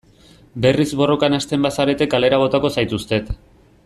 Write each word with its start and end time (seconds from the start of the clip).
Berriz 0.63 0.87
borrokan 1.01 1.37
hasten 1.39 1.67
bazarete 1.67 2.07
kalera 2.15 2.39
botako 2.45 2.73
zaituztet. 2.77 3.31